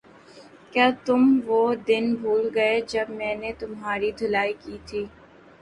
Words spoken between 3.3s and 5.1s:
نے تمہاری دھلائی کی تھی